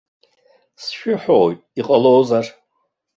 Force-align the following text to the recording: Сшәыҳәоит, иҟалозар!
Сшәыҳәоит, 0.81 1.59
иҟалозар! 1.79 2.45